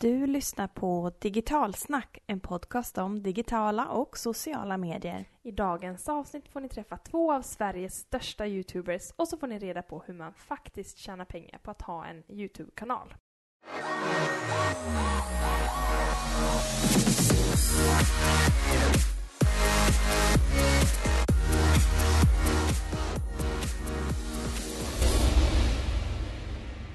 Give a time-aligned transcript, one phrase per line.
[0.00, 5.28] Du lyssnar på Digitalsnack, en podcast om digitala och sociala medier.
[5.42, 9.58] I dagens avsnitt får ni träffa två av Sveriges största YouTubers och så får ni
[9.58, 13.14] reda på hur man faktiskt tjänar pengar på att ha en YouTube-kanal.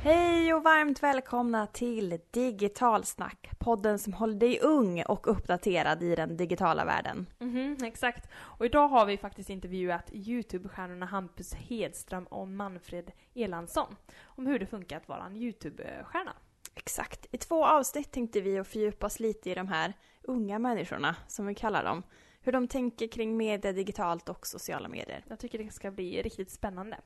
[0.04, 6.38] Hej och varmt välkomna till Digitalsnack, podden som håller dig ung och uppdaterad i den
[6.38, 7.28] digitala världen.
[7.40, 8.30] Mhm, exakt.
[8.34, 14.66] Och idag har vi faktiskt intervjuat YouTube-stjärnorna Hampus Hedström och Manfred Erlandsson om hur det
[14.66, 16.34] funkar att vara en YouTube-stjärna.
[16.76, 17.26] Exakt.
[17.32, 21.46] I två avsnitt tänkte vi att fördjupa oss lite i de här unga människorna, som
[21.46, 22.04] vi kallar dem.
[22.42, 25.24] Hur de tänker kring media, digitalt och sociala medier.
[25.28, 26.98] Jag tycker det ska bli riktigt spännande.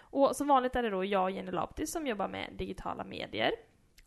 [0.00, 3.52] Och som vanligt är det då jag, Jenny Lapti, som jobbar med digitala medier.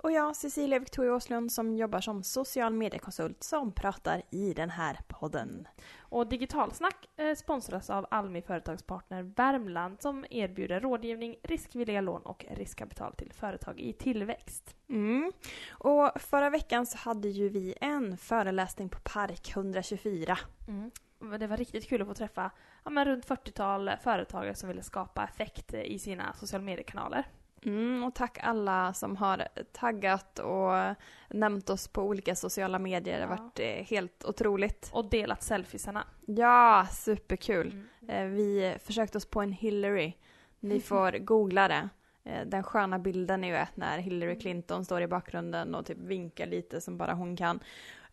[0.05, 4.99] Och jag, Cecilia Victoria Åslund, som jobbar som social mediekonsult som pratar i den här
[5.07, 5.67] podden.
[5.99, 13.13] Och Digitalsnack eh, sponsras av Almi Företagspartner Värmland som erbjuder rådgivning, riskvilliga lån och riskkapital
[13.13, 14.75] till företag i tillväxt.
[14.89, 15.31] Mm.
[15.69, 20.37] Och förra veckan så hade ju vi en föreläsning på Park 124.
[20.67, 20.91] Mm.
[21.39, 22.51] Det var riktigt kul att få träffa
[22.83, 27.23] ja, men runt 40-tal företagare som ville skapa effekt i sina sociala mediekanaler.
[27.65, 30.95] Mm, och tack alla som har taggat och
[31.29, 33.19] nämnt oss på olika sociala medier.
[33.19, 33.41] Det har Ja.
[33.43, 34.89] varit eh, helt otroligt.
[34.93, 36.07] Och delat selfiesarna.
[36.25, 37.71] Ja, superkul.
[38.01, 38.09] Mm.
[38.09, 40.13] Eh, Vi försökte oss på en Hillary.
[40.59, 41.89] Ni får googla det.
[42.23, 46.45] Eh, Den sköna bilden är ju när Hillary Clinton står i bakgrunden och typ vinkar
[46.45, 47.59] lite som bara hon kan.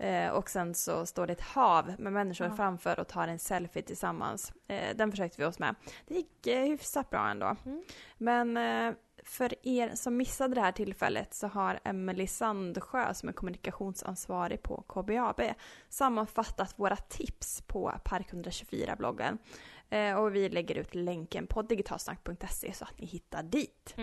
[0.03, 2.56] Eh, Och sen så står det ett hav med människor Ja.
[2.56, 4.53] framför och tar en selfie tillsammans.
[4.69, 5.75] Eh, Den försökte vi oss med.
[6.06, 7.56] Det gick eh, hyfsat bra ändå.
[7.64, 7.83] Mm.
[8.19, 8.94] Men eh,
[9.25, 14.83] för er som missade det här tillfället så har Emelie Sandsjö som är kommunikationsansvarig på
[14.89, 15.41] KBAB
[15.89, 19.39] sammanfattat våra tips på Park 124-bloggen.
[19.91, 23.94] Eh, Och vi lägger ut länken på digitalsnack.se så att ni hittar dit.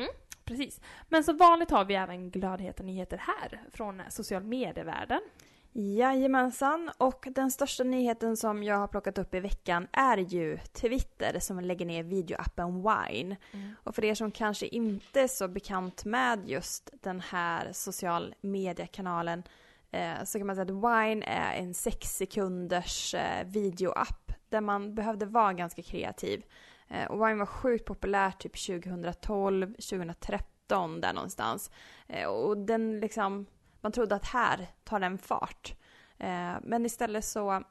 [0.46, 0.82] Precis.
[1.10, 5.22] Men som vanligt har vi även glödheta nyheter här från social medievärlden.
[5.72, 11.40] Jajamensan, och den största nyheten som jag har plockat upp i veckan är ju Twitter
[11.40, 13.36] som lägger ner videoappen Wine.
[13.84, 19.44] Och för er som kanske inte är så bekant med just den här social mediekanalen
[19.92, 24.96] eh, så kan man säga att Wine är en sex sekunders eh, videoapp där man
[24.96, 26.44] behövde vara ganska kreativ.
[26.88, 31.72] Eh, och Wine var sjukt populärt typ 2012, 2013 där någonstans.
[32.08, 33.46] Eh, och den liksom,
[33.82, 35.76] man trodde att här tar den fart.
[36.18, 37.64] Eh, men istället så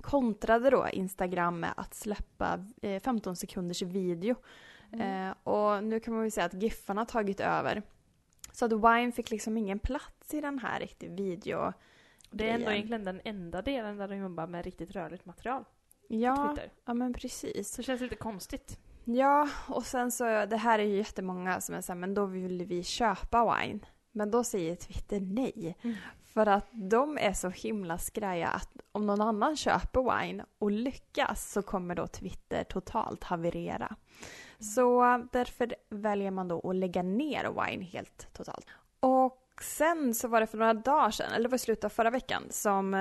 [0.00, 4.36] kontrade då Instagram med att släppa eh, 15 sekunders video.
[4.92, 5.28] Mm.
[5.28, 7.82] Eh, och nu kan man väl säga att Giffarna har tagit över.
[8.52, 11.72] Så att Wine fick liksom ingen plats i den här riktigt video.
[12.30, 15.64] Det är ändå egentligen den enda delen där de jobbar med riktigt rörligt material.
[16.08, 17.70] Ja, ja men precis.
[17.70, 18.78] Så det känns lite konstigt.
[19.04, 22.64] Ja, och sen så, det här är ju jättemånga som är såhär, men då vill
[22.64, 23.80] vi köpa Wine.
[24.12, 25.76] Men då säger Twitter nej.
[25.82, 25.96] Mm.
[26.22, 31.52] För att de är så himla skraja att om någon annan köper Wine och lyckas
[31.52, 33.96] så kommer då Twitter totalt haverera.
[34.58, 35.02] Så
[35.32, 38.66] därför väljer man då att lägga ner Wine helt totalt.
[39.00, 41.88] Och sen så var det för några dagar sedan, eller det var i slutet av
[41.88, 42.94] förra veckan, som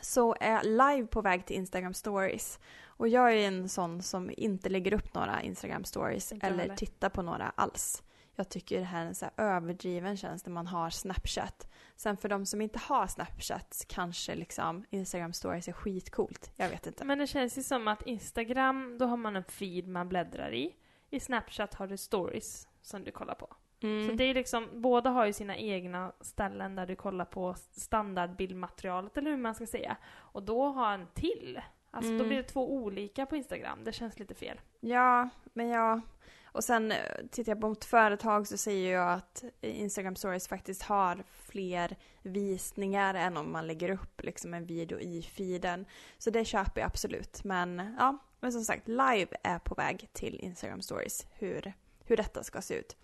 [0.00, 2.58] så är live på väg till Instagram stories.
[2.84, 6.62] Och jag är en sån som inte lägger upp några Instagram stories Inte jag eller
[6.62, 6.76] heller.
[6.76, 8.02] tittar på några alls.
[8.34, 11.68] Jag tycker det här är en så här överdriven tjänst när man har Snapchat.
[11.96, 16.52] Sen för de som inte har Snapchat kanske liksom Instagram stories är skitcoolt.
[16.56, 17.04] Jag vet inte.
[17.04, 20.74] Men det känns ju som att Instagram, då har man en feed man bläddrar i.
[21.10, 23.56] I Snapchat har du stories som du kollar på.
[23.82, 24.08] Mm.
[24.08, 29.16] Så det är liksom, båda har ju sina egna ställen där du kollar på standardbildmaterialet
[29.18, 29.96] eller hur man ska säga.
[30.14, 31.60] Och då ha en till.
[31.90, 32.28] Alltså då Mm.
[32.28, 33.78] blir det två olika på Instagram.
[33.84, 34.60] Det känns lite fel.
[34.80, 36.00] Ja, men ja.
[36.44, 36.98] Och sen eh,
[37.30, 43.14] tittar jag på ett företag så säger jag att Instagram stories faktiskt har fler visningar
[43.14, 45.86] än om man lägger upp liksom en video i feeden.
[46.18, 47.44] Så det köper jag absolut.
[47.44, 51.26] Men ja, men som sagt, live är på väg till Instagram stories.
[51.32, 51.72] Hur,
[52.04, 52.96] hur detta ska se ut.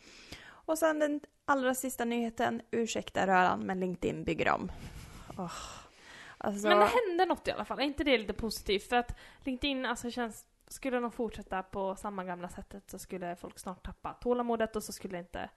[0.68, 4.72] Och sen den allra sista nyheten, ursäkta röran, men LinkedIn bygger om.
[5.36, 5.52] Oh.
[6.38, 7.78] alltså, Men det hände något i alla fall.
[7.78, 8.88] Är inte det lite positivt?
[8.88, 10.46] För att LinkedIn, alltså känns...
[10.70, 14.92] Skulle de fortsätta på samma gamla sättet så skulle folk snart tappa tålamodet och så
[14.92, 15.50] skulle inte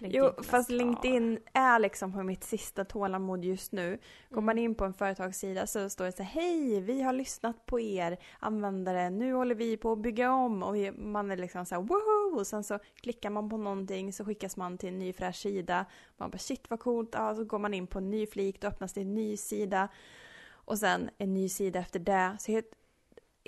[0.00, 3.98] LinkedIn Jo, fast LinkedIn är liksom på mitt sista tålamod just nu.
[4.30, 4.44] Går Mm.
[4.44, 7.80] man in på en företagssida så står det så här, hej, vi har lyssnat på
[7.80, 11.82] er användare, nu håller vi på att bygga om och man är liksom så här,
[11.82, 12.40] woho!
[12.40, 15.86] Och sen så klickar man på någonting så skickas man till en ny fräsch sida.
[16.16, 18.68] Man bara, shit vad coolt, ja, så går man in på en ny flik, då
[18.68, 19.88] öppnas det en ny sida.
[20.52, 22.36] Och sen en ny sida efter det.
[22.40, 22.70] Så helt,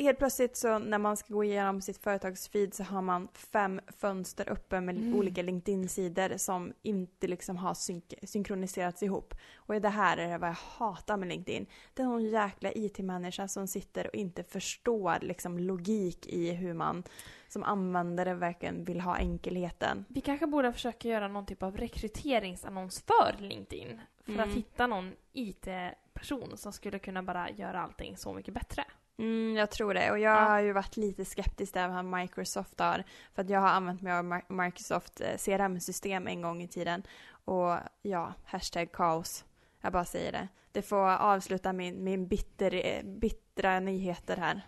[0.03, 4.49] helt plötsligt så när man ska gå igenom sitt företagsfeed så har man fem fönster
[4.49, 5.15] uppe med Mm.
[5.15, 9.35] olika LinkedIn-sidor som inte liksom har synk- synkroniserats ihop.
[9.56, 11.67] Och det här är vad jag hatar med LinkedIn.
[11.95, 17.03] Det är någon jäkla IT-människa som sitter och inte förstår liksom logik i hur man
[17.49, 20.05] som användare verkligen vill ha enkelheten.
[20.09, 24.00] Vi kanske borde försöka göra någon typ av rekryteringsannons för LinkedIn.
[24.25, 24.49] För Mm.
[24.49, 28.85] att hitta någon IT-person som skulle kunna bara göra allting så mycket bättre.
[29.19, 30.11] Mm, jag tror det.
[30.11, 30.41] Och jag Ja.
[30.49, 33.05] har ju varit lite skeptisk där vad Microsoft har.
[33.35, 37.03] För att jag har använt mig av Microsoft eh, CRM-system en gång i tiden.
[37.44, 39.44] Och ja, hashtag kaos.
[39.81, 40.49] Jag bara säger det.
[40.73, 44.61] Det får avsluta min, min bitter, eh, bittra nyheter här.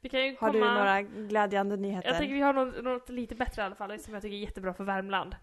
[0.00, 0.52] Ju Har komma...
[0.52, 2.08] du några glädjande nyheter?
[2.08, 4.40] Jag tycker vi har något, något lite bättre i alla fall, som jag tycker är
[4.40, 5.36] jättebra för Värmland.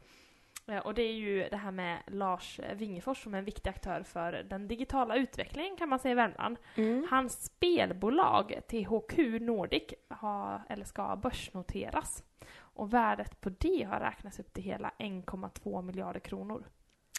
[0.70, 4.04] Eh, Och det är ju det här med Lars Wingefors som är en viktig aktör
[4.04, 6.58] för den digitala utvecklingen kan man säga i Värmland.
[6.76, 7.08] Mm.
[7.12, 12.24] Hans spelbolag THQ Nordic har, eller ska börsnoteras.
[12.58, 16.64] Och värdet på det har räknats upp till hela 1,2 miljarder kronor.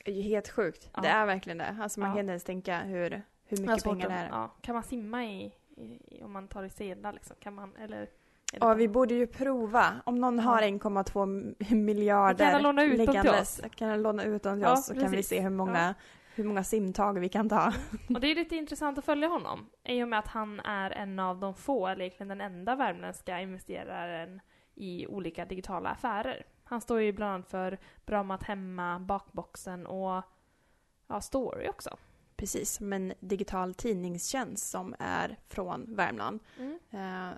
[0.05, 0.91] Det är ju helt sjukt.
[0.94, 1.00] Ja.
[1.02, 1.76] Det är verkligen det.
[1.81, 2.14] Alltså man Ja.
[2.14, 4.29] kan inte ens tänka hur, hur mycket pengar det är.
[4.29, 7.37] Ja, kan man simma i, i, om man tar i sedlar liksom?
[7.41, 8.08] Kan man, eller?
[8.52, 9.87] Ja, vi borde ju prova.
[10.05, 10.43] Om någon Ja.
[10.43, 14.55] har 1,2 miljarder Kan jag låna ut dem till liggandes, Kan jag låna ut dem
[14.55, 15.29] till Ja, oss så kan vi precis.
[15.29, 15.94] se hur många,
[16.35, 17.73] hur många simtag vi kan ta.
[18.14, 19.70] Och det är lite intressant att följa honom.
[19.85, 23.41] I och med att han är en av de få, eller egentligen den enda värmländska
[23.41, 24.41] investeraren
[24.75, 26.43] i olika digitala affärer.
[26.64, 30.23] Han står ju bland annat för Bra Mat Hemma, Bakboxen och
[31.08, 31.97] ja, Story också.
[32.41, 36.41] Precis, som en digital tidningstjänst som är från Värmland.
[36.59, 36.79] Mm.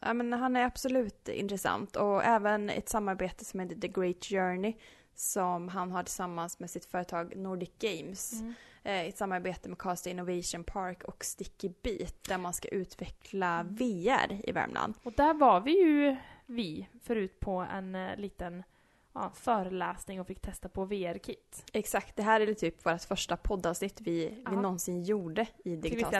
[0.02, 4.74] Ja, men han är absolut intressant och även ett samarbete som heter The Great Journey
[5.14, 8.32] som han har tillsammans med sitt företag Nordic Games.
[8.32, 8.54] Mm.
[8.82, 13.74] Eh, ett samarbete med Karlstad Innovation Park och Sticky Beat där man ska utveckla Mm.
[13.74, 14.94] VR i Värmland.
[15.02, 16.16] Och där var vi ju,
[16.46, 18.62] vi, förut på en eh, liten
[19.12, 21.64] ja, föreläsning och fick testa på VR-kit.
[21.72, 25.76] Exakt, det här är typ vårt första poddavsnitt vi, vi någonsin gjorde i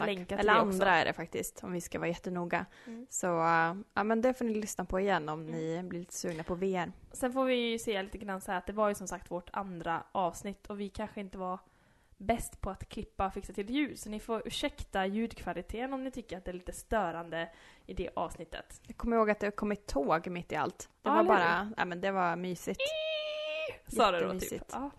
[0.07, 2.67] länka till Eller andra är det faktiskt, om vi ska vara jättenoga.
[2.87, 3.07] Mm.
[3.11, 3.27] Så
[3.95, 5.55] ja, men det får ni lyssna på igen om Mm.
[5.55, 6.93] ni blir lite sugna på VR.
[7.13, 9.31] Sen får vi ju se lite grann så här att det var ju som sagt
[9.31, 11.59] vårt andra avsnitt och vi kanske inte var
[12.23, 13.99] bäst på att klippa och fixa till ljud.
[13.99, 17.51] Så ni får ursäkta ljudkvaliteten om ni tycker att det är lite störande
[17.87, 18.81] i det avsnittet.
[18.87, 20.79] Jag kommer ihåg att det kom ett tåg mitt i allt.
[21.03, 22.81] Det Ja, var eller bara, ja men det var mysigt.
[23.89, 24.63] Sa det då typ.
[24.73, 24.91] Ja.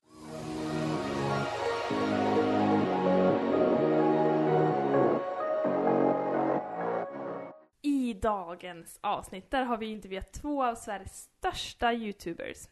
[7.82, 12.68] I dagens avsnitt där har vi intervjuat två av Sveriges största YouTubers.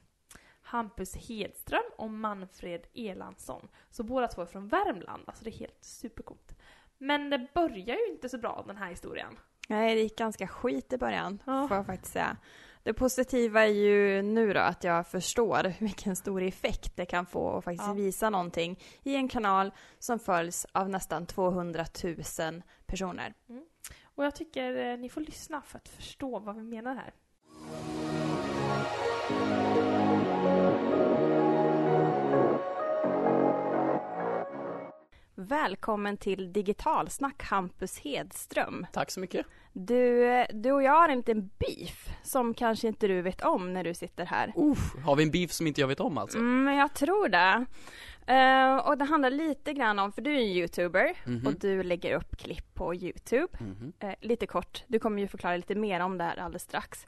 [0.72, 3.68] Hampus Hedström och Manfred Erlandsson.
[3.90, 6.58] Så båda två är från Värmland, alltså det är helt supercoolt.
[6.98, 9.40] Men det börjar ju inte så bra den här historien.
[9.70, 11.68] Nej, det gick ganska skit i början, Ja.
[11.68, 12.38] får jag faktiskt säga.
[12.84, 17.58] Det positiva är ju nu då att jag förstår vilken stor effekt det kan få
[17.58, 17.94] att faktiskt Ja.
[17.94, 22.16] visa någonting i en kanal som följs av nästan 200 000
[22.86, 23.34] personer.
[24.16, 27.14] Och jag tycker eh, ni får lyssna för att förstå vad vi menar här.
[35.48, 38.86] Välkommen till Digitalsnack Hampus Hedström.
[38.94, 39.46] Tack så mycket.
[39.74, 43.84] Du, du och jag har en liten beef som kanske inte du vet om när
[43.84, 44.54] du sitter här.
[44.56, 46.38] Uff, har vi en beef som inte jag vet om alltså?
[46.38, 47.66] Mm, jag tror det.
[48.34, 51.48] Eh, och det handlar lite grann om, för du är en youtuber Mhm.
[51.48, 53.48] och du lägger upp klipp på youtube.
[53.60, 53.94] Mhm.
[54.00, 57.06] Eh, lite kort, du kommer ju förklara lite mer om det här alldeles strax.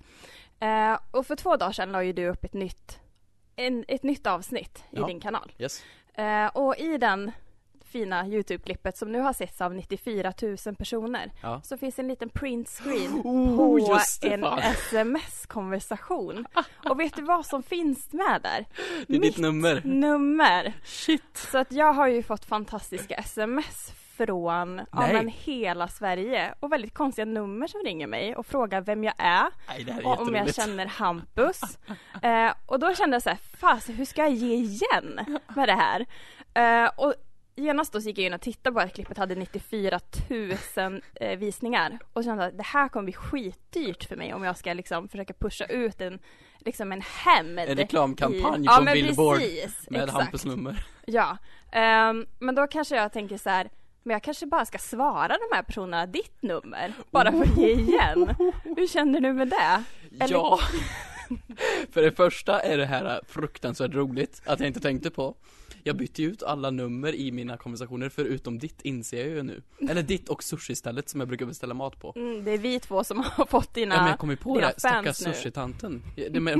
[0.59, 2.99] Eh, och för två dagar sedan la ju du upp ett nytt
[3.55, 5.07] en, ett nytt avsnitt i Ja.
[5.07, 5.51] din kanal.
[5.59, 5.83] Yes.
[6.53, 7.31] Och i den
[7.93, 10.33] fina Youtube-klippet som nu har setts av 94
[10.65, 11.61] 000 personer Ja.
[11.63, 16.45] så finns en liten print screen Oh, på det, en sms-konversation.
[16.89, 18.65] Och vet du vad som finns med där?
[19.07, 19.81] Det är ditt nummer.
[19.83, 20.73] nummer.
[20.83, 21.37] Shit.
[21.51, 26.93] Så att jag har ju fått fantastiska sms från ja, men hela Sverige och väldigt
[26.93, 30.55] konstiga nummer som ringer mig och frågar vem jag är Nej, är och om jag
[30.55, 31.61] känner Hampus.
[32.21, 35.19] Eh, och då kände jag så här, fast hur ska jag ge igen
[35.55, 36.05] med det här?
[36.53, 37.13] Eh, och
[37.55, 39.99] genast då så gick jag in och tittade på att klippet hade 94
[40.75, 44.57] 000 eh, visningar och kände att det här kommer bli skitdyrt för mig om jag
[44.57, 46.19] ska liksom försöka pusha ut en,
[46.59, 47.59] liksom en hämnd.
[47.59, 50.21] En reklamkampanj i- från men Billboard precis, Med exakt.
[50.23, 50.85] Hampus nummer.
[51.05, 51.37] Ja,
[51.71, 53.69] ehm, men då kanske jag tänker så här,
[54.03, 57.69] men jag kanske bara ska svara de här personerna ditt nummer, bara för att ge
[57.73, 58.35] igen.
[58.77, 59.83] Hur känner du med det?
[60.23, 60.59] Eller- Ja.
[61.91, 65.35] För det första är det här fruktansvärt roligt att jag inte tänkte på.
[65.83, 69.61] Jag bytte ju ut alla nummer i mina konversationer förutom ditt inser jag ju nu.
[69.89, 72.13] Eller ditt och sushi-stället som jag brukar beställa mat på.
[72.15, 74.59] Mm, det är vi två som har fått dina, Ja, men jag kom ju på
[74.59, 75.33] det, stackars nu.
[75.33, 76.01] sushi-tanten.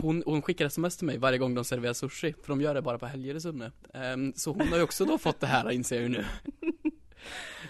[0.02, 2.82] Hon, hon skickar sms till mig varje gång de serverar sushi, för de gör det
[2.82, 3.72] bara på helger i Sunne.
[3.94, 6.26] Ehm, så hon har ju också då fått det här inser jag ju nu.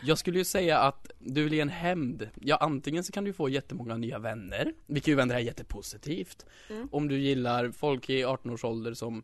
[0.03, 2.29] Jag skulle ju säga att du vill ge en hämnd.
[2.41, 6.45] Ja, antingen så kan du få jättemånga nya vänner, vilket ju vänder är jättepositivt.
[6.69, 6.87] Mm.
[6.91, 9.23] Om du gillar folk i 18 års ålder som,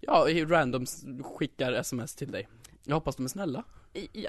[0.00, 0.86] ja, random
[1.22, 2.48] skickar sms till dig.
[2.84, 3.64] Jag hoppas de är snälla.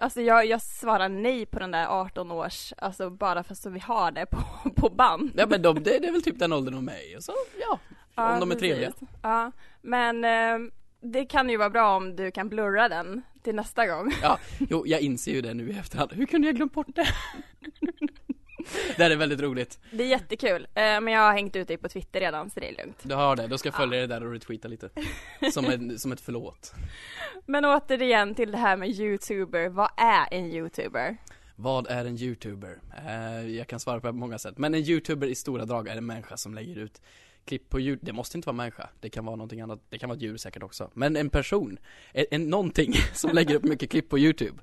[0.01, 3.79] Alltså jag, jag svarar nej på den där 18 års, alltså bara för så vi
[3.79, 4.39] har det på,
[4.75, 5.31] på band.
[5.35, 7.33] Ja men de, det, det är väl typ den åldern de är i, och så,
[7.59, 7.79] ja.
[8.15, 8.69] Ja, om de är precis.
[8.69, 8.91] trevliga.
[9.21, 10.71] Ja, men ehm,
[11.01, 14.13] det kan ju vara bra om du kan blurra den till nästa gång.
[14.21, 16.13] Ja, jo, jag inser ju det nu i efterhand.
[16.13, 17.07] Hur kunde jag glömt bort det?
[18.98, 19.80] det här är väldigt roligt.
[19.92, 22.70] Det är jättekul, eh, men jag har hängt ut dig på Twitter redan så det
[22.70, 22.98] är lugnt.
[23.04, 24.89] Du har det, då ska jag följa det där och retweeta lite.
[25.51, 26.74] Som, en, som ett förlåt.
[27.46, 31.18] Men återigen till det här med youtuber, vad är en youtuber?
[31.56, 32.80] Vad är en youtuber?
[33.08, 34.58] Eh, jag kan svara på det på många sätt.
[34.58, 37.01] Men en youtuber i stora drag är en människa som lägger ut
[37.46, 38.06] klipp på YouTube.
[38.06, 38.89] Det måste inte vara människa.
[39.00, 39.80] Det kan vara någonting annat.
[39.89, 40.92] Det kan vara ett djur säkert också.
[40.94, 41.78] Men en person.
[42.12, 44.58] En, en, någonting som lägger upp mycket klipp på YouTube.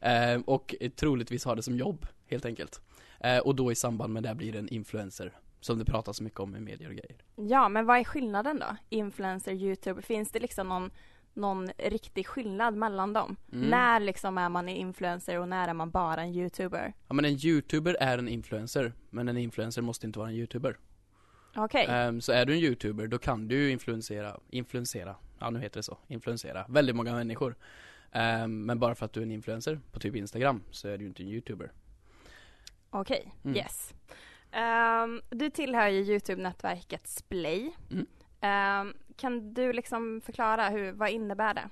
[0.00, 2.80] Eh, och troligtvis har det som jobb, helt enkelt.
[3.20, 5.32] Eh, och då i samband med det blir det en influencer.
[5.60, 7.16] Som det pratas så mycket om i medier och grejer.
[7.36, 8.76] Ja, men vad är skillnaden då?
[8.88, 10.90] Influencer, youtuber, finns det liksom någon,
[11.34, 13.36] någon riktig skillnad mellan dem?
[13.52, 13.68] Mm.
[13.68, 16.92] När liksom är man en influencer och när är man bara en youtuber?
[17.08, 20.76] Ja men en youtuber är en influencer, men en influencer måste inte vara en youtuber.
[21.56, 25.78] Okej, Ehm, så är du en youtuber, då kan du influensera, influensera, ja nu heter
[25.78, 27.56] det så, influensera väldigt många människor.
[28.12, 31.06] Ehm, men bara för att du är en influencer på typ Instagram så är du
[31.06, 31.72] inte en youtuber.
[32.90, 33.56] Okej, Mm.
[33.56, 33.94] yes.
[34.52, 37.72] Ehm, du tillhör ju Youtube-nätverket Splay.
[37.90, 38.06] Mm.
[38.40, 41.68] Ehm, kan du liksom förklara hur, vad innebär det?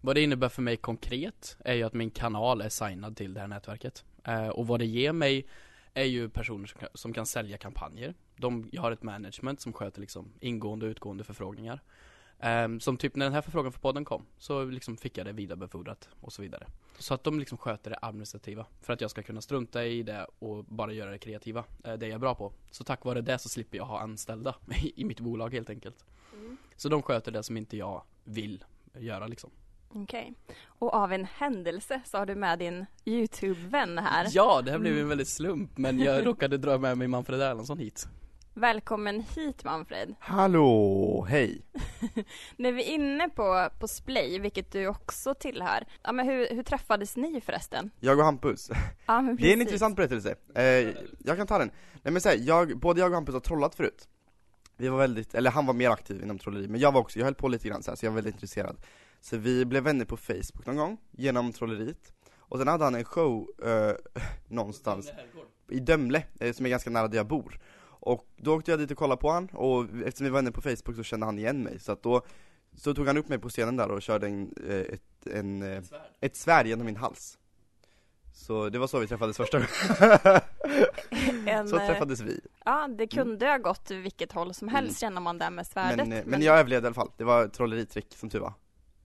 [0.00, 3.40] Vad det innebär för mig konkret är ju att min kanal är signad till det
[3.40, 4.04] här nätverket.
[4.24, 5.46] Eh, och vad det ger mig
[5.94, 8.14] är ju personer som kan, som kan sälja kampanjer.
[8.36, 11.80] De, jag har ett management som sköter liksom ingående och utgående förfrågningar.
[12.44, 15.32] Ehm, som typ när den här förfrågan för podden kom, så liksom fick jag det
[15.32, 16.66] vidarebefordrat och så vidare.
[16.98, 20.26] Så att de liksom sköter det administrativa, för att jag ska kunna strunta i det
[20.38, 22.52] och bara göra det kreativa, eh, det jag är bra på.
[22.70, 24.54] Så tack vare det så slipper jag ha anställda
[24.94, 26.04] i, mitt bolag helt enkelt.
[26.76, 28.64] Så de sköter det som inte jag vill
[28.98, 29.50] göra liksom.
[29.88, 30.34] Okej.
[30.66, 34.26] Och av en händelse så har du med din Youtube-vän här.
[34.32, 35.08] Ja, det här blev ju en Mm.
[35.08, 38.08] väldigt slump, men jag råkade dra med mig Manfred Erlandsson hit.
[38.56, 40.14] Välkommen hit Manfred.
[40.20, 41.62] Hallå, hej!
[42.56, 46.62] När vi är inne på, på Splay, vilket du också tillhör, ja men hur, hur
[46.62, 47.90] träffades ni förresten?
[48.00, 48.70] Jag och Hampus.
[49.06, 50.34] Ja men Det är en intressant berättelse.
[50.54, 50.64] Eh,
[51.18, 51.70] jag kan ta den.
[52.02, 54.08] Nej men så här, jag, både jag och Hampus har trollat förut.
[54.76, 57.24] Vi var väldigt, eller han var mer aktiv inom trolleri, men jag var också, jag
[57.24, 58.76] höll på lite grann så, här, så jag var väldigt intresserad.
[59.20, 62.12] Så vi blev vänner på Facebook någon gång, genom trolleriet.
[62.38, 65.12] Och sen hade han en show eh, någonstans
[65.70, 67.58] i Dömle, eh, som är ganska nära där jag bor.
[68.04, 70.60] Och då åkte jag dit och kollade på han, och eftersom vi var vänner på
[70.60, 72.22] Facebook så kände han igen mig, så att då
[72.76, 75.82] så tog han upp mig på scenen där och körde en, eh, ett, en, eh,
[76.20, 77.38] ett svärd genom min hals.
[78.34, 80.40] Så det var så vi träffades första gången.
[81.46, 82.40] En, så eh, träffades vi.
[82.64, 85.92] Ja, det kunde ha gått vilket håll som helst känner man där med svärdet.
[85.92, 86.08] Mm.
[86.08, 87.10] Men, eh, men jag överlevde i alla fall.
[87.16, 88.52] Det var ett trolleritrick som tur var.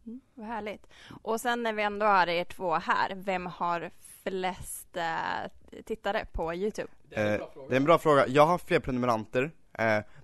[0.06, 0.88] Mm, vad härligt.
[1.22, 3.91] Och sen när vi ändå har er två här, vem har
[4.29, 6.89] flest eh, tittare på Youtube?
[7.09, 8.27] Eh, det är en bra fråga.
[8.27, 9.51] Jag har fler prenumeranter, eh,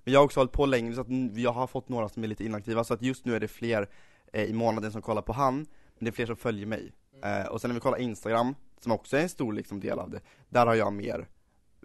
[0.03, 2.27] men jag har också hållit på längre så att jag har fått några som är
[2.27, 3.89] lite inaktiva, så att just nu är det fler
[4.33, 5.65] eh, i månaden som kollar på han, men
[6.05, 6.91] det är fler som följer mig.
[7.23, 10.09] Eh, och sen när vi kollar Instagram, som också är en stor liksom, del av
[10.09, 10.19] det,
[10.49, 11.27] där har jag mer,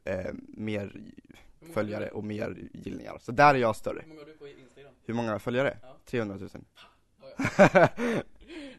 [0.04, 0.92] eh, mer
[1.74, 3.18] följare och mer gillningar.
[3.20, 4.02] Så där är jag större.
[4.02, 4.92] Hur många har du på Instagram?
[5.04, 5.78] Hur många följare?
[5.82, 5.96] Ja.
[6.06, 6.48] 300 000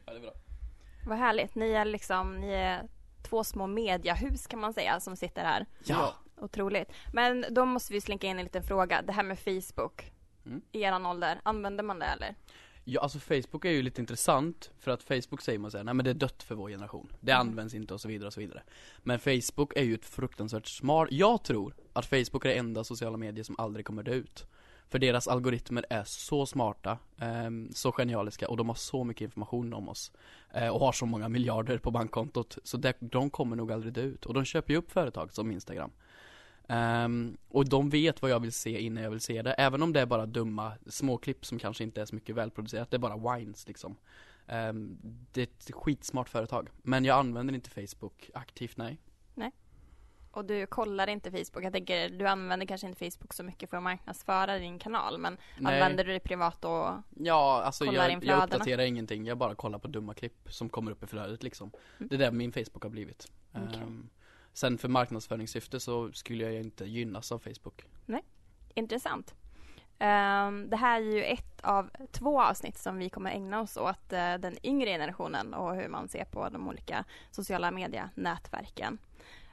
[0.06, 0.32] Ja, det är bra.
[1.08, 1.56] Vad härligt.
[1.56, 2.88] Ni är liksom, ni är
[3.24, 5.66] två små mediahus kan man säga som sitter här.
[5.84, 6.14] Ja.
[6.38, 6.92] Otroligt.
[7.14, 9.02] Men då måste vi slinka in en liten fråga.
[9.02, 10.12] Det här med Facebook.
[10.46, 10.62] Mm.
[10.72, 12.36] I eran ålder, använder man det eller?
[12.84, 16.04] Ja, alltså Facebook är ju lite intressant för att Facebook säger man säger, nej men
[16.04, 17.14] det är dött för vår generation.
[17.20, 17.48] Det Mm.
[17.48, 18.64] används inte och så vidare och så vidare.
[18.98, 23.18] Men Facebook är ju ett fruktansvärt smart, jag tror att Facebook är det enda sociala
[23.18, 24.46] medier som aldrig kommer dö ut.
[24.92, 29.74] För deras algoritmer är så smarta, eh, så genialiska och de har så mycket information
[29.74, 30.12] om oss.
[30.54, 32.58] Eh, och har så många miljarder på bankkontot.
[32.64, 34.26] Så det, de kommer nog aldrig dö ut.
[34.26, 35.92] Och de köper ju upp företag som Instagram.
[36.68, 39.94] Ehm, och de vet vad jag vill se innan jag vill se det, även om
[39.94, 43.36] det är bara dumma småklipp som kanske inte är så mycket välproducerat, det är bara
[43.36, 43.96] wines liksom.
[44.48, 44.98] Ehm,
[45.32, 48.98] det är ett skitsmart företag, men jag använder inte Facebook aktivt, nej.
[50.32, 51.64] Och du kollar inte Facebook.
[51.64, 55.18] Jag tänker, du använder kanske inte Facebook så mycket för att marknadsföra din kanal.
[55.18, 55.74] Men nej.
[55.74, 59.80] använder du det privat och Ja, alltså Kollar jag, jag uppdaterar ingenting, jag bara kollar
[59.80, 61.72] på dumma klipp som kommer upp i flödet liksom.
[61.98, 62.10] Mm.
[62.10, 63.32] Det är det min Facebook har blivit.
[63.52, 63.82] Okej.
[63.82, 64.10] Ehm,
[64.54, 67.86] sen för marknadsföringssyfte så skulle jag inte gynnas av Facebook.
[68.74, 69.36] Intressant.
[70.00, 74.14] Ehm, det här är ju ett av två avsnitt som vi kommer ägna oss åt
[74.14, 78.98] eh, den yngre generationen och hur man ser på de olika sociala medienätverken.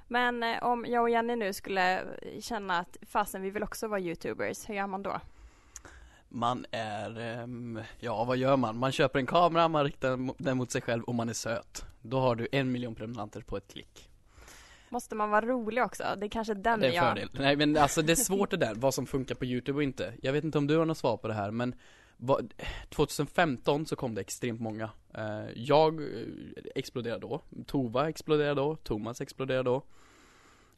[0.09, 2.05] Men eh, om jag och Jenny nu skulle
[2.41, 5.21] känna att fasen vi vill också vara youtubers, hur gör man då?
[6.29, 8.79] Man är, ehm, ja vad gör man?
[8.79, 11.85] Man köper en kamera, man riktar den mot sig själv och man är söt.
[12.03, 14.09] Då har du en miljon prenumeranter på ett klick.
[14.89, 16.05] Måste man vara rolig också?
[16.17, 17.05] Det är kanske den Det är en jag...
[17.05, 17.31] fördel.
[17.33, 20.13] Nej men alltså det är svårt det där, vad som funkar på youtube och inte.
[20.23, 21.75] Jag vet inte om du har något svar på det här men
[22.89, 24.91] 2015 så kom det extremt många.
[25.15, 26.27] Eh, jag eh,
[26.75, 29.83] exploderade då, Tova exploderade då, Thomas exploderade då.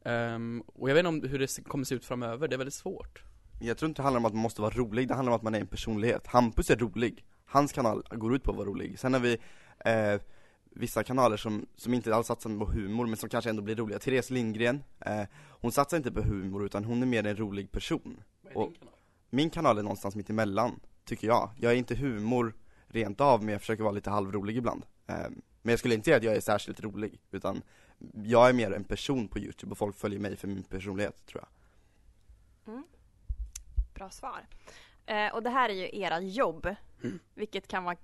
[0.05, 2.75] Ehm, och jag vet inte om hur det kommer se ut framöver, det är väldigt
[2.75, 3.23] svårt.
[3.63, 5.43] Jag tror inte det handlar om att man måste vara rolig, det handlar om att
[5.43, 6.27] man är en personlighet.
[6.27, 8.99] Hampus är rolig, hans kanal går ut på att vara rolig.
[8.99, 9.39] Sen har vi
[9.85, 10.21] eh,
[10.71, 13.99] vissa kanaler som, som inte alls satsar på humor men som kanske ändå blir roliga.
[13.99, 18.23] Therese Lindgren, eh, hon satsar inte på humor utan hon är mer en rolig person.
[18.55, 18.73] Och-
[19.33, 22.55] Min kanal är någonstans mitt emellan, tycker jag Jag är inte humor
[22.89, 25.17] rent av men jag försöker vara lite halvrolig ibland eh,
[25.63, 27.63] Men jag skulle inte säga att jag är särskilt rolig, utan
[28.25, 31.45] jag är mer en person på youtube och folk följer mig för min personlighet tror
[31.45, 31.49] jag
[33.95, 34.47] Bra svar.
[35.07, 37.19] Eh, och det här är ju era jobb, Mm.
[37.35, 37.97] vilket kan vara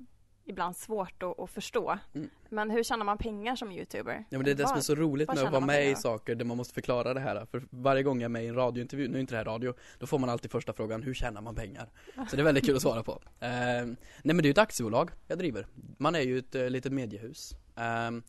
[0.47, 1.99] ibland svårt att, att förstå.
[2.15, 2.31] Mm.
[2.49, 4.25] Men hur tjänar man pengar som youtuber?
[4.31, 6.35] Ja men det är det som är så roligt med att vara med i saker
[6.35, 9.09] där man måste förklara det här För varje gång jag är med i en radiointervju,
[9.09, 11.55] nu är inte det här radio Då får man alltid första frågan, hur tjänar man
[11.55, 11.89] pengar?
[12.31, 15.11] Så det är väldigt kul att svara på Ehm, Nej men det är ett aktiebolag
[15.27, 15.67] jag driver
[15.99, 18.23] Man är ju ett uh, litet mediehus Ehm,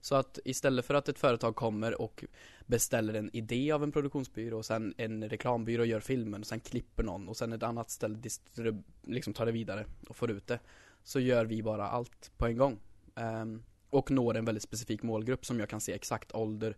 [0.00, 2.24] Så att istället för att ett företag kommer och
[2.66, 7.02] beställer en idé av en produktionsbyrå och sen en reklambyrå gör filmen och sen klipper
[7.02, 8.18] någon och sen ett annat ställe
[9.02, 10.58] liksom tar det vidare och får ut det
[11.04, 12.80] Så gör vi bara allt på en gång
[13.16, 16.76] Ehm, och når en väldigt specifik målgrupp som jag kan se exakt ålder,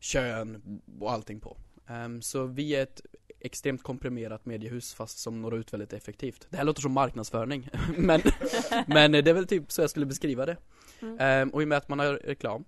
[0.00, 1.56] kön och allting på.
[1.86, 3.00] Ehm, så vi är ett
[3.40, 6.46] extremt komprimerat mediehus fast som når ut väldigt effektivt.
[6.50, 8.20] Det här låter som marknadsföring, men,
[8.86, 10.56] men det är väl typ så jag skulle beskriva det.
[11.00, 11.16] Mm.
[11.20, 12.64] Ehm, och i och med att man har reklam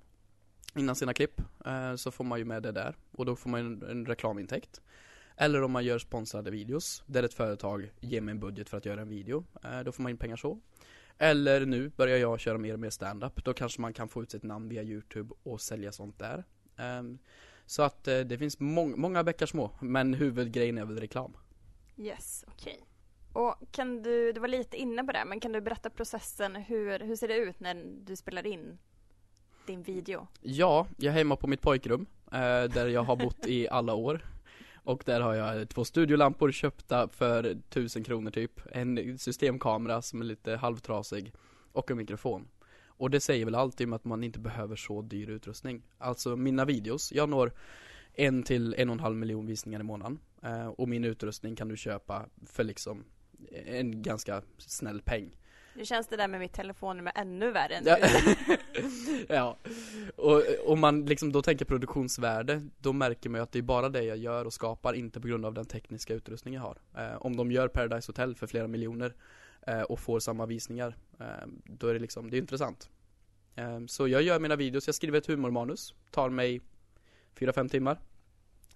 [0.76, 3.60] innan sina klipp eh, så får man ju med det där och då får man
[3.60, 4.80] en, en reklamintäkt.
[5.36, 8.86] Eller om man gör sponsrade videos där ett företag ger mig en budget för att
[8.86, 10.60] göra en video, eh, då får man in pengar så.
[11.22, 13.44] Eller nu börjar jag köra mer och mer stand-up.
[13.44, 16.44] Då kanske man kan få ut sitt namn via Youtube och sälja sånt där.
[16.76, 17.18] Ehm,
[17.66, 21.37] så att eh, det finns mång- många bäckar små, men huvudgrejen är väl reklam.
[21.96, 22.85] Yes, okej.
[23.33, 26.56] Och kan du, du var lite inne på det, men kan du berätta processen?
[26.56, 28.78] Hur, hur ser det ut när du spelar in
[29.66, 30.26] din video?
[30.40, 34.26] Ja, jag är hemma på mitt pojkrum, eh, där jag har bott i alla år.
[34.84, 38.60] Och där har jag två studiolampor köpta för tusen kronor typ.
[38.72, 41.32] En systemkamera som är lite halvtrasig.
[41.72, 42.48] Och en mikrofon.
[42.86, 45.82] Och det säger väl alltid med att man inte behöver så dyr utrustning.
[45.98, 47.52] Alltså mina videos, jag når
[48.14, 50.18] en till en och en halv miljon visningar i månaden.
[50.42, 53.04] Eh, och min utrustning kan du köpa för liksom
[53.66, 55.36] en ganska snäll peng.
[55.74, 57.90] Nu känns det där med mitt telefonnummer ännu värre nu.
[57.90, 57.98] Ja,
[59.28, 59.56] ja.
[60.16, 63.88] och om man liksom då tänker produktionsvärde, då märker man ju att det är bara
[63.88, 66.78] det jag gör och skapar, inte på grund av den tekniska utrustning jag har.
[66.96, 69.14] Eh, om de gör Paradise Hotel för flera miljoner
[69.66, 72.90] eh, och får samma visningar, eh, då är det liksom, det är intressant.
[73.54, 76.61] Eh, så jag gör mina videos, jag skriver ett humormanus, tar mig
[77.38, 78.00] 4-5 timmar.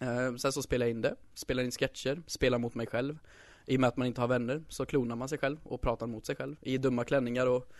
[0.00, 3.18] Eh, sen så spelar jag in det, spelar in sketcher, spelar mot mig själv.
[3.66, 6.06] I och med att man inte har vänner så klonar man sig själv och pratar
[6.06, 7.72] mot sig själv i dumma klänningar och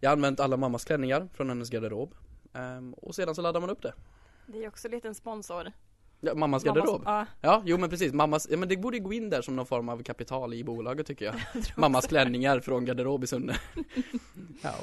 [0.00, 2.14] jag har använt alla mammas klänningar från hennes garderob.
[2.52, 3.94] Ehm, och sedan så laddar man upp det.
[4.46, 5.72] Det är också lite en sponsor.
[6.20, 7.26] Ja, mammas Mammas- garderob.
[7.40, 8.12] Ja, jo men precis.
[8.12, 11.06] Mammas, ja men det borde gå in där som någon form av kapital i bolaget
[11.06, 11.34] tycker jag.
[11.54, 13.56] Jag Mammas klänningar från garderob i Sunne.
[14.62, 14.74] ja.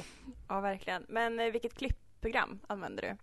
[0.48, 1.06] Ja, verkligen.
[1.08, 3.16] Men eh, vilket klippprogram använder du?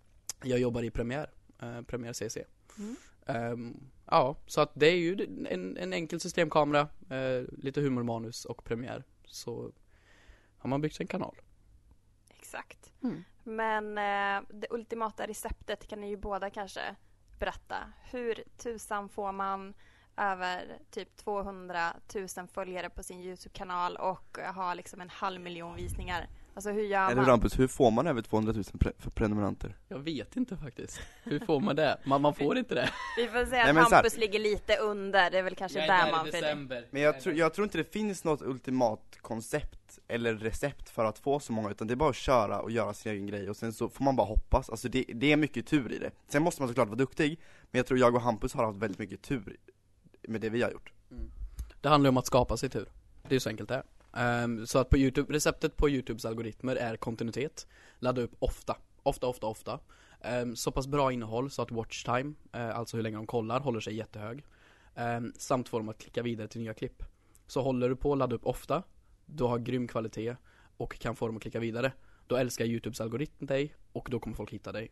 [0.49, 1.29] Jag jobbar i Premiere,
[1.61, 2.37] eh, Premiere CC.
[2.77, 2.95] Mm.
[3.25, 8.63] Ehm, ja, så att det är ju en, en enkel systemkamera, eh, lite humormanus och
[8.63, 9.03] Premiere.
[9.25, 9.71] Så
[10.57, 11.35] har man byggt sig en kanal.
[12.29, 12.93] Exakt.
[13.03, 13.23] Mm.
[13.43, 16.95] Men eh, det ultimata receptet kan ni ju båda kanske
[17.39, 17.77] berätta.
[18.11, 19.73] Hur tusan får man
[20.17, 26.29] över typ 200 000 följare på sin Youtube-kanal och ha liksom en halv miljon visningar?
[26.57, 27.25] Alltså hur gör Eller man?
[27.25, 29.75] Rampus, hur får man över 200 000 pre- för prenumeranter?
[29.87, 30.99] Jag vet inte faktiskt.
[31.23, 31.99] Hur får man det?
[32.05, 32.89] Man, man får inte det.
[33.17, 35.31] Vi får säga Nej, att så här- Hampus ligger lite under.
[35.31, 36.87] Det är väl kanske där man fyller.
[36.91, 41.19] Men jag, tror- jag tror inte det finns något ultimat koncept eller recept för att
[41.19, 43.57] få så många, utan det är bara att köra och göra sin egen grej och
[43.57, 46.11] sen så får man bara hoppas, alltså det, det är mycket tur i det.
[46.27, 47.39] Sen måste man såklart vara duktig,
[47.71, 49.57] men jag tror jag och Hampus har haft väldigt mycket tur
[50.27, 50.91] med det vi har gjort.
[51.81, 52.87] Det handlar om att skapa sig tur.
[53.29, 53.83] Det är så enkelt det är.
[54.11, 57.67] Um, så att på Youtube, receptet på Youtubes algoritmer är kontinuitet.
[57.99, 58.77] Ladda upp ofta.
[59.03, 59.79] Ofta, ofta, ofta.
[60.41, 63.59] Um, så pass bra innehåll så att watch time, eh, alltså hur länge de kollar,
[63.59, 64.45] håller sig jättehög.
[64.95, 67.03] Um, samt få dem att klicka vidare till nya klipp.
[67.47, 68.83] Så håller du på att ladda upp ofta,
[69.25, 70.35] du har grym kvalitet
[70.77, 71.91] och kan få dem att klicka vidare.
[72.27, 74.91] Då älskar Youtubes algoritm dig och då kommer folk hitta dig.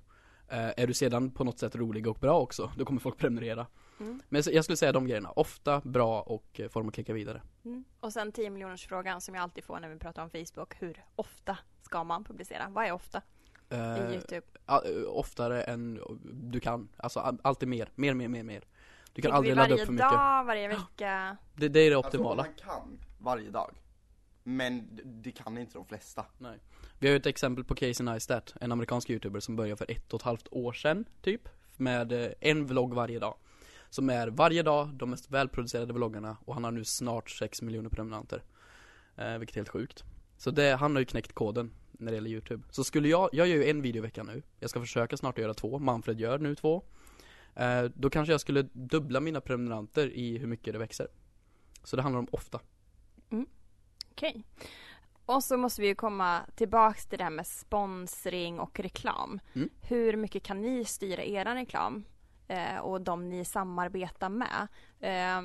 [0.49, 3.67] Eh, är du sedan på något sätt rolig och bra också, då kommer folk prenumerera.
[3.99, 4.21] Mm.
[4.29, 7.41] Men jag skulle säga de grejerna, ofta, bra och eh, dem att klicka vidare.
[7.65, 7.83] Mm.
[7.99, 10.75] Och sen 10 miljoners frågan som jag alltid får när vi pratar om Facebook.
[10.79, 12.67] Hur ofta ska man publicera?
[12.69, 13.21] Vad är ofta
[13.69, 14.47] i Eh, Youtube?
[15.07, 15.99] oftare än
[16.33, 18.63] du kan, alltså alltid mer, mer, mer, mer, mer.
[19.13, 20.09] Du kan aldrig ladda varje upp för mycket.
[20.09, 21.37] dag, varje vecka?
[21.53, 22.43] Det, det är det Alltså optimala.
[22.43, 23.71] man kan varje dag,
[24.47, 26.25] men det kan inte de flesta.
[26.99, 30.13] Vi har ju ett exempel på Casey Neistat, en amerikansk youtuber som började för ett
[30.13, 31.49] och ett halvt år sedan, typ.
[31.77, 33.35] Med eh, en vlogg varje dag.
[33.89, 37.89] Som är varje dag de mest välproducerade vloggarna och han har nu snart 6 miljoner
[37.89, 38.43] prenumeranter.
[39.15, 40.03] Eh, vilket är helt sjukt.
[40.37, 42.63] Så det, han har ju knäckt koden när det gäller youtube.
[42.69, 44.41] Så skulle jag, jag gör ju en video i veckan nu.
[44.59, 46.83] Jag ska försöka snart att göra två, Manfred gör nu två.
[47.55, 51.07] Eh, då kanske jag skulle dubbla mina prenumeranter i hur mycket det växer.
[51.83, 52.59] Så det handlar om ofta.
[54.15, 54.43] Okej.
[55.25, 59.39] Och så måste vi ju komma tillbaks till det här med sponsring och reklam.
[59.53, 59.69] Mm.
[59.81, 62.05] Hur mycket kan ni styra er reklam?
[62.47, 64.67] Eh, och de ni samarbetar med.
[64.99, 65.41] Eh,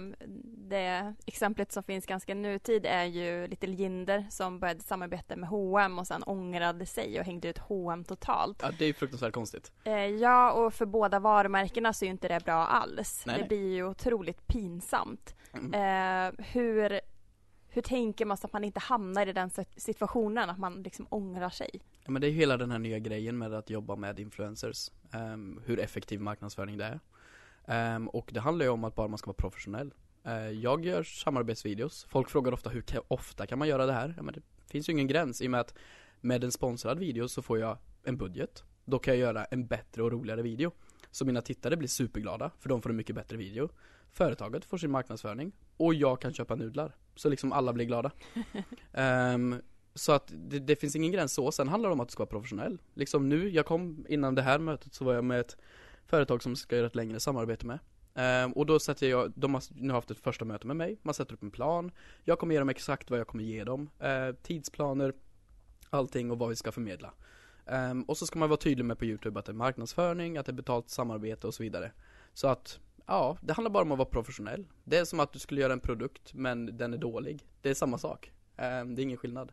[0.69, 5.99] det exemplet som finns ganska nutid är ju Little Jinder som började samarbeta med H&M
[5.99, 8.59] och sen ångrade sig och hängde ut H&M totalt.
[8.63, 9.73] Ja, det är ju fruktansvärt konstigt.
[9.85, 13.23] Eh, ja, och för båda varumärkena så är ju inte det bra alls.
[13.27, 13.49] Nej, det nej.
[13.49, 15.35] blir ju otroligt pinsamt.
[15.53, 16.35] Mm.
[16.39, 17.01] Hur,
[17.71, 21.51] hur tänker man så att man inte hamnar i den situationen, att man liksom ångrar
[21.51, 21.71] sig?
[22.05, 24.91] Ja, men det är ju hela den här nya grejen med att jobba med influencers.
[25.15, 27.01] um, hur effektiv marknadsföring det är.
[27.97, 29.95] Um, och det handlar ju om att bara man ska vara professionell.
[30.27, 32.07] Uh, jag gör samarbetsvideos.
[32.09, 34.15] Folk frågar ofta hur ka- ofta kan man göra det här?
[34.17, 35.75] Ja, men det finns ju ingen gräns i och med att
[36.21, 38.65] med en sponsrad video så får jag en budget.
[38.85, 40.73] Då kan jag göra en bättre och roligare video.
[41.11, 43.69] Så mina tittare blir superglada för de får en mycket bättre video.
[44.11, 46.97] Företaget får sin marknadsföring och jag kan köpa nudlar.
[47.15, 48.11] Så liksom alla blir glada.
[48.93, 49.55] Ehm,
[49.95, 52.21] så att det, det finns ingen gräns så, sen handlar det om att du ska
[52.21, 52.79] vara professionell.
[52.95, 55.57] Liksom nu, jag kom innan det här mötet så var jag med ett
[56.07, 57.79] företag som ska göra ett längre samarbete med.
[58.15, 61.15] Ehm, och då sätter jag, de har nu haft ett första möte med mig, man
[61.15, 61.93] sätter upp en plan.
[62.25, 63.91] Jag kommer ge dem exakt vad jag kommer ge dem.
[63.99, 65.13] Eh, tidsplaner,
[65.91, 67.13] allting och vad vi ska förmedla.
[67.71, 70.47] Ehm, och så ska man vara tydlig med på youtube att det är marknadsföring, att
[70.47, 71.93] det är betalt samarbete och så vidare.
[72.33, 74.67] Så att, ja, det handlar bara om att vara professionell.
[74.85, 77.47] Det är som att du skulle göra en produkt men den är dålig.
[77.63, 78.33] Det är samma sak.
[78.57, 79.53] Ehm, det är ingen skillnad.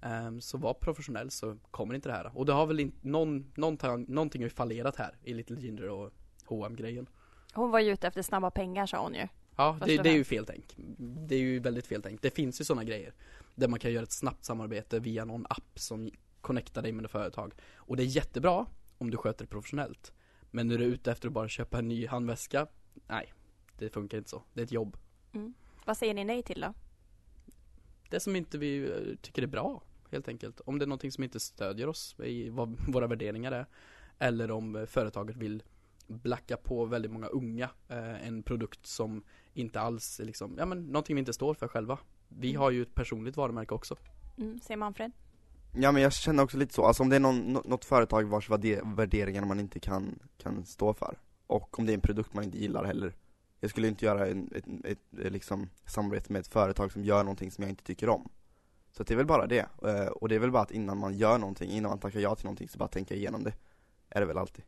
[0.00, 2.32] Ehm, så var professionell så kommer inte det här.
[2.34, 5.88] Och det har väl inte, någon, någonting, någonting har ju fallerat här i Little Ginger
[5.88, 6.10] och
[6.48, 7.08] hm grejen
[7.54, 9.28] Hon var ju ute efter snabba pengar sa hon ju.
[9.56, 10.74] Ja, det, det är ju fel tänk.
[10.98, 12.22] Det är ju väldigt fel tänk.
[12.22, 13.14] Det finns ju sådana grejer.
[13.54, 16.10] Där man kan göra ett snabbt samarbete via någon app som
[16.42, 17.54] connectar dig med företag.
[17.74, 18.66] Och det är jättebra
[18.98, 20.12] om du sköter det professionellt.
[20.50, 22.66] Men när du är ute efter att bara köpa en ny handväska,
[23.06, 23.32] nej,
[23.78, 24.42] det funkar inte så.
[24.52, 24.96] Det är ett jobb.
[25.84, 26.74] Vad säger ni nej till då?
[28.10, 30.60] Det som inte vi eh, tycker är bra, helt enkelt.
[30.60, 33.66] Om det är någonting som inte stödjer oss i vad våra värderingar är.
[34.18, 35.62] Eller om eh, företaget vill
[36.06, 40.86] blacka på väldigt många unga eh, en produkt som inte alls är liksom, ja men
[40.86, 41.98] någonting vi inte står för själva.
[42.28, 43.96] Vi har ju ett personligt varumärke också.
[44.38, 45.12] Mm, säger Manfred?
[45.74, 48.50] Ja men jag känner också lite så, alltså om det är någon, något företag vars
[48.84, 52.58] värderingar man inte kan, kan stå för Och om det är en produkt man inte
[52.58, 53.14] gillar heller.
[53.60, 57.24] Jag skulle inte göra en, ett, ett, ett liksom samarbete med ett företag som gör
[57.24, 58.28] någonting som jag inte tycker om.
[58.92, 60.98] Så att det är väl bara det, eh, och det är väl bara att innan
[60.98, 63.52] man gör någonting, innan man tackar ja till någonting så bara tänka igenom det.
[64.08, 64.64] Är det väl alltid.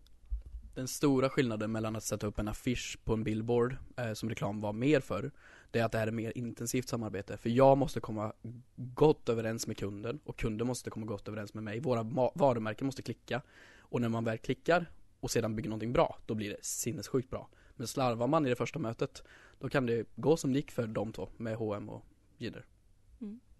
[0.74, 4.60] Den stora skillnaden mellan att sätta upp en affisch på en billboard, eh, som reklam
[4.60, 5.30] var mer för
[5.74, 7.36] det är att det här är mer intensivt samarbete.
[7.36, 8.32] För jag måste komma
[8.76, 11.80] gott överens med kunden och kunden måste komma gott överens med mig.
[11.80, 12.02] Våra
[12.34, 13.42] varumärken måste klicka.
[13.78, 14.86] Och när man väl klickar
[15.20, 17.48] och sedan bygger någonting bra, då blir det sinnessjukt bra.
[17.76, 19.22] Men slarvar man i det första mötet,
[19.58, 22.04] då kan det gå som det gick för de två med H&M och
[22.38, 22.64] Jidder.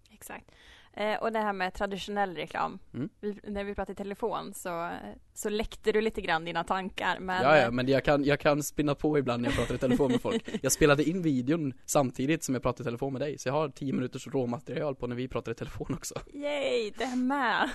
[0.09, 0.51] Exakt.
[0.93, 2.79] Eh, och det här med traditionell reklam.
[2.93, 3.09] Mm.
[3.19, 4.91] Vi, när vi pratade i telefon så,
[5.35, 7.19] så läckte du lite grann dina tankar.
[7.19, 9.77] Men, Ja, ja, men jag kan, jag kan spinna på ibland när jag pratar i
[9.77, 10.49] telefon med folk.
[10.61, 13.69] Jag spelade in videon samtidigt som jag pratade i telefon med dig, så jag har
[13.69, 16.15] 10 minuters råmaterial på när vi pratar i telefon också.
[16.33, 17.69] Yay, det är med!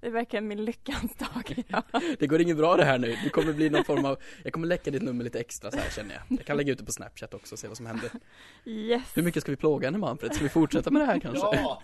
[0.00, 1.64] Det är verkligen min lyckans dag.
[1.68, 1.82] Ja.
[2.18, 4.66] Det går inget bra det här nu, det kommer bli någon form av, jag kommer
[4.66, 6.38] läcka ditt nummer lite extra så här känner jag.
[6.38, 8.10] Jag kan lägga ut det på snapchat också och se vad som händer.
[8.64, 9.02] Yes!
[9.14, 10.34] Hur mycket ska vi plåga henne Manfred?
[10.34, 11.46] Ska vi fortsätta med det här kanske?
[11.56, 11.82] Ja!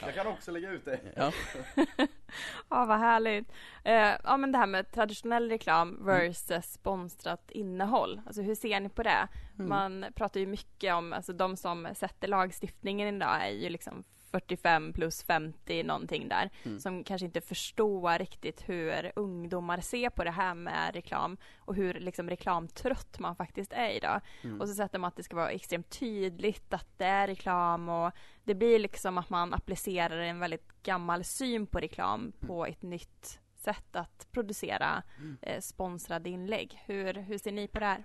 [0.00, 1.00] Jag kan också lägga ut det.
[1.16, 1.32] Ja.
[2.70, 3.52] Ja, vad härligt.
[3.84, 8.20] Eh, ja, men det här med traditionell reklam versus sponsrat innehåll.
[8.26, 9.28] Alltså hur ser ni på det?
[9.58, 9.68] Mm.
[9.68, 14.92] Man pratar ju mycket om, alltså de som sätter lagstiftningen idag är ju liksom 45
[14.92, 16.50] plus 50 någonting där.
[16.62, 16.80] Mm.
[16.80, 21.94] Som kanske inte förstår riktigt hur ungdomar ser på det här med reklam och hur
[21.94, 24.20] liksom reklamtrött man faktiskt är idag.
[24.42, 24.60] Mm.
[24.60, 28.12] Och så sätter man att det ska vara extremt tydligt att det är reklam och
[28.44, 33.40] det blir liksom att man applicerar en väldigt gammal syn på reklam på ett nytt
[33.54, 35.02] sätt att producera
[35.42, 36.82] eh, sponsrade inlägg.
[36.86, 38.04] Hur, hur ser ni på det här?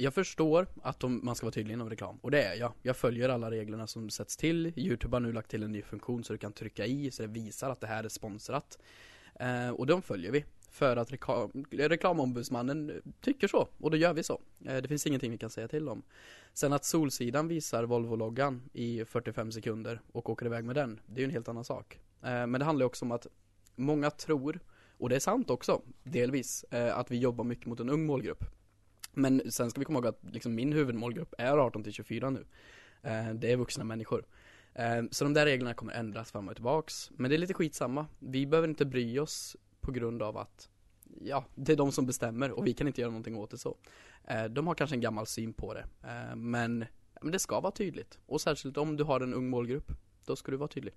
[0.00, 2.72] Jag förstår att de, man ska vara tydlig inom reklam, och det är jag.
[2.82, 4.72] Jag följer alla reglerna som sätts till.
[4.76, 7.28] Youtube har nu lagt till en ny funktion så du kan trycka i så det
[7.28, 8.78] visar att det här är sponsrat.
[9.34, 10.44] Eh, och de följer vi.
[10.70, 14.40] För att reklam, reklamombudsmannen tycker så, och då gör vi så.
[14.64, 16.02] Eh, det finns ingenting vi kan säga till om.
[16.52, 21.18] Sen att Solsidan visar Volvo-loggan i 45 sekunder och åker iväg med den, det är
[21.18, 22.00] ju en helt annan sak.
[22.22, 23.26] Eh, men det handlar också om att
[23.76, 24.60] många tror,
[24.98, 28.57] och det är sant också, delvis, eh, att vi jobbar mycket mot en ung målgrupp.
[29.18, 32.46] Men sen ska vi komma ihåg att liksom min huvudmålgrupp är 18 till 24 nu.
[33.02, 34.26] Eh, det är vuxna människor.
[34.74, 37.10] Eh, så de där reglerna kommer ändras fram och tillbaks.
[37.16, 38.06] Men det är lite skitsamma.
[38.18, 40.68] Vi behöver inte bry oss på grund av att
[41.20, 43.76] Ja, det är de som bestämmer och vi kan inte göra någonting åt det så.
[44.24, 45.86] Eh, de har kanske en gammal syn på det.
[46.02, 46.84] Eh, men,
[47.22, 48.18] men det ska vara tydligt.
[48.26, 49.92] Och särskilt om du har en ung målgrupp.
[50.24, 50.94] Då ska du vara tydlig.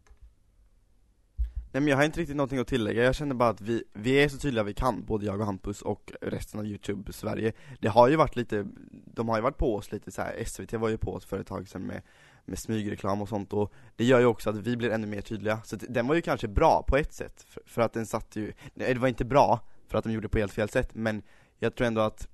[1.74, 4.12] Nej men jag har inte riktigt någonting att tillägga, jag känner bara att vi, vi
[4.24, 7.54] är så tydliga vi kan, både jag och Hampus och resten av Youtube Sverige.
[7.80, 8.68] Det har ju varit lite,
[9.06, 10.44] de har ju varit på oss lite så här.
[10.46, 12.02] SVT var ju på oss för ett tag sedan med,
[12.46, 15.62] med smygreklam och sånt och det gör ju också att vi blir ännu mer tydliga,
[15.64, 18.36] så att den var ju kanske bra på ett sätt, för, för att den satt
[18.36, 20.90] ju, nej det var inte bra, för att de gjorde det på helt fel sätt,
[20.96, 21.24] men
[21.60, 22.28] jag tror ändå att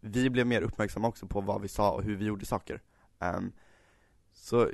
[0.00, 2.80] vi blev mer uppmärksamma också på vad vi sa och hur vi gjorde saker.
[3.18, 3.52] Um,
[4.34, 4.70] Så,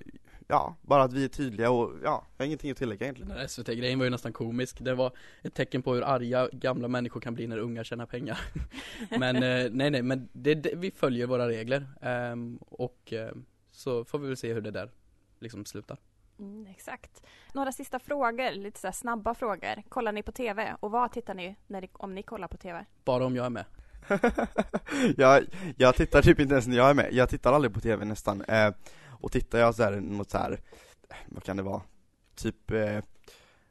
[0.49, 3.49] ja, bara att vi är tydliga och ja, jag har ingenting att tillägga egentligen Den
[3.49, 4.81] SVT-grejen var ju nästan komisk.
[4.81, 8.39] Det var ett tecken på hur arga gamla människor kan bli när unga tjänar pengar.
[9.19, 11.87] men eh, nej, nej, men det, det, vi följer våra regler.
[12.01, 13.33] Ehm, och eh,
[13.71, 14.91] så får vi väl se hur det där
[15.39, 15.99] liksom slutar.
[16.39, 17.23] Mm, exakt.
[17.53, 19.83] Några sista frågor, lite så här snabba frågor.
[19.89, 20.75] Kollar ni på TV?
[20.81, 22.85] Och vad tittar ni när ni, om ni kollar på TV?
[23.05, 23.65] Bara om jag är med.
[25.17, 25.45] jag,
[25.77, 28.43] jag tittar typ inte ens när jag är med, jag tittar aldrig på tv nästan
[28.43, 28.71] eh,
[29.21, 30.61] Och tittar jag så här, något så här,
[31.27, 31.83] vad kan det vara?
[32.35, 33.01] Typ, eh,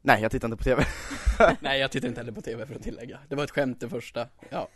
[0.02, 0.84] nej jag tittar inte på tv
[1.60, 3.20] nej, jag tittar inte heller på TV för att tillägga.
[3.28, 4.28] Det var ett skämt det första.
[4.50, 4.68] Ja.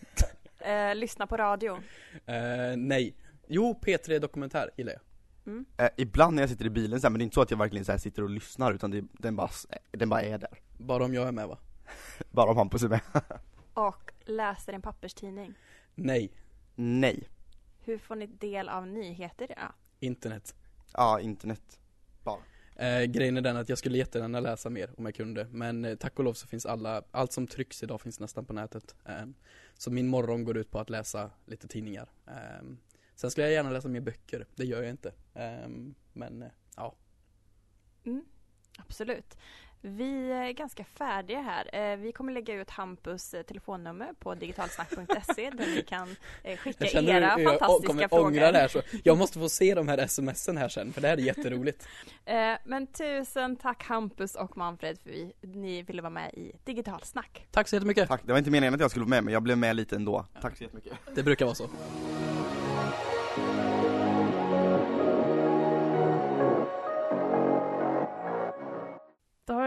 [0.59, 1.79] Eh, lyssna på radio.
[2.27, 3.17] Eh, nej.
[3.49, 5.03] Jo, P3 Dokumentär gillar jag.
[5.47, 5.65] Mm.
[5.79, 7.51] eh, Ibland när jag sitter i bilen så här, men det är inte så att
[7.51, 9.51] jag verkligen så här sitter och lyssnar utan det, den, bara,
[9.91, 11.59] den bara är där Bara om jag är med va?
[12.31, 13.01] Bara om Hampus är med
[13.75, 15.55] Och läser en papperstidning.
[15.95, 16.33] Nej.
[16.75, 17.29] Nej,
[17.85, 19.73] Hur får ni del av nyheter idag?
[20.01, 20.55] Internet.
[20.94, 21.78] Ja internet.
[22.76, 25.94] Eh, grejen är den att jag skulle jättegärna läsa mer om jag kunde Men eh,
[25.96, 28.94] tack och lov så finns alla, allt som trycks idag finns nästan på nätet.
[29.05, 29.26] Eh,
[29.74, 32.11] Så min morgon går ut på att läsa lite tidningar.
[32.26, 32.62] Eh,
[33.14, 35.12] Sen skulle jag gärna läsa mer böcker, det gör jag inte.
[35.35, 35.68] Eh,
[36.12, 36.94] Men eh, ja,
[38.05, 38.24] Mm,
[38.78, 39.37] absolut.
[39.85, 41.92] Vi är ganska färdiga här.
[41.92, 46.87] Eh, Vi kommer lägga ut Hampus eh, telefonnummer på digitalsnack.se där ni kan eh, skicka
[46.87, 48.27] jag era hur jag fantastiska kommer frågor.
[48.27, 51.09] ångra det här så Jag måste få se de här smsen här sen för det
[51.09, 51.88] här är jätteroligt
[52.64, 57.47] Men tusen tack Hampus och Manfred för vi, ni ville vara med i Digitalsnack.
[57.51, 59.42] Tack så jättemycket, Tack, det var inte meningen att jag skulle vara med men jag
[59.42, 61.68] blev med lite ändå Tack så jättemycket det brukar vara så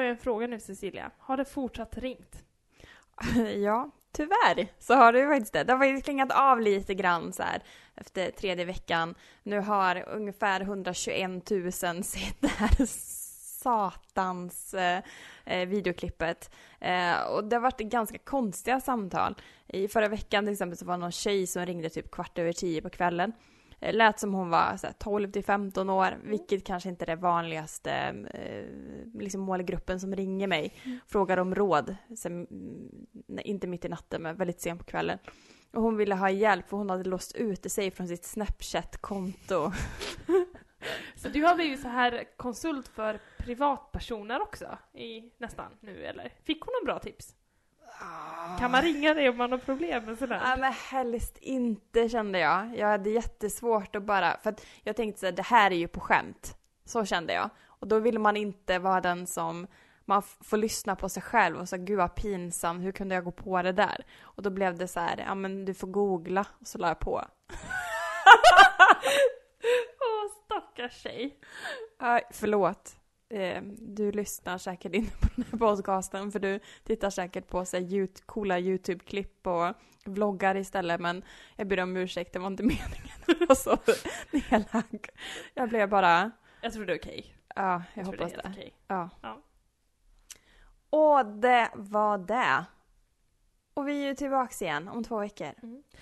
[0.06, 1.12] jag en fråga nu Cecilia.
[1.18, 2.44] Har det fortsatt ringt?
[3.64, 5.64] Ja, tyvärr så har det ju faktiskt det.
[5.64, 7.64] Det har faktiskt klingat av lite grann så här
[7.96, 9.16] efter tredje veckan.
[9.44, 11.72] Nu har ungefär 121 000
[12.04, 12.86] sett det här
[13.66, 15.02] satans eh,
[15.46, 16.52] eh, videoklippet.
[16.80, 19.36] Eh, och det har varit ganska konstiga samtal.
[19.68, 22.54] I förra veckan till exempel så var det någon tjej som ringde typ kvart över
[22.54, 23.34] tio på kvällen.
[23.86, 27.08] Eh, Lät som hon var så här, 12 till 15 år, vilket kanske inte är
[27.08, 27.92] det vanligaste
[28.34, 28.66] eh,
[29.22, 30.74] liksom målgruppen som ringer mig.
[31.08, 35.20] Frågar om råd, sen, mm, inte mitt i natten men väldigt sent på kvällen.
[35.74, 39.72] Och hon ville ha hjälp för hon hade låst ute sig från sitt Snapchat-konto.
[41.16, 46.34] Så du har blivit så här konsult för privatpersoner också i nästan nu eller?
[46.44, 47.36] Fick hon några bra tips?
[48.60, 50.42] Kan man ringa dig om man har problem med sådär?
[50.44, 52.78] Nej men helst inte kände jag.
[52.78, 55.88] Jag hade jättesvårt att bara, för att jag tänkte så här, det här är ju
[55.88, 56.58] på skämt.
[56.86, 57.50] Så kände jag.
[57.68, 59.68] Och då ville man inte vara den som
[60.06, 63.32] man får lyssna på sig själv och så gud vad pinsam, hur kunde jag gå
[63.32, 64.06] på det där?
[64.22, 67.00] Och då blev det så här, ja men du får googla och så la jag
[67.00, 67.26] på.
[70.00, 71.40] Åh, stackars tjej.
[72.00, 72.96] Aj, förlåt.
[73.36, 77.78] Eh, du lyssnar säkert inte på den här podcasten för du tittar säkert på så
[77.78, 79.74] här, coola YouTube-klipp och
[80.06, 81.24] vloggar istället men
[81.56, 83.78] jag ber om ursäkt, det var inte meningen vara så
[84.50, 85.10] elak.
[85.54, 87.36] Jag blev bara, Jag tror det är okej.
[87.56, 88.42] ja, jag, tror hoppas det.
[88.44, 88.50] det.
[88.50, 88.74] okej.
[88.88, 89.10] Ja.
[89.22, 89.42] Ja.
[90.90, 92.66] Och det var det.
[93.76, 95.52] Och vi är ju tillbaks igen om två veckor.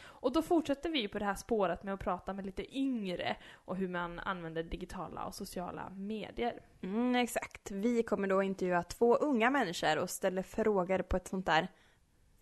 [0.03, 3.75] Och då fortsätter vi på det här spåret med att prata med lite yngre och
[3.75, 6.59] hur man använder digitala och sociala medier.
[6.81, 7.71] Mm, exakt.
[7.71, 11.67] Vi kommer då intervjua två unga människor och ställer frågor på ett sånt där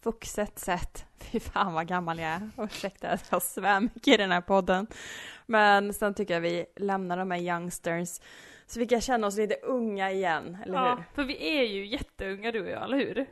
[0.04, 1.06] vuxet sätt.
[1.18, 2.50] Fy fan vad gammal jag är.
[2.58, 4.88] Ursäkta att jag svär mycket i den här podden.
[5.46, 8.20] Men sen tycker jag vi lämnar de här youngsters
[8.66, 11.04] så vi kan känna oss lite unga igen, eller ja, hur?
[11.16, 13.28] för vi är ju jätteunga du och jag, eller hur?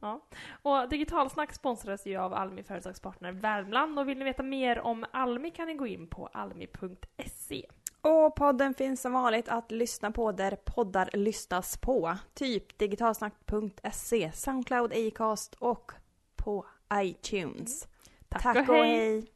[0.00, 0.38] Typ.
[0.62, 5.50] Och Digitalsnack sponsras ju av Almi Företagspartner Värmland och vill ni veta mer om Almi
[5.50, 7.66] kan ni gå in på almi.se.
[8.00, 12.16] Och podden finns som vanligt att lyssna på där poddar lyssnas på.
[12.34, 15.92] Typ digitalsnack.se, Soundcloud, Acast och
[16.36, 17.88] på iTunes.
[18.28, 18.96] Tack, Tack och hej!
[18.96, 19.26] hej.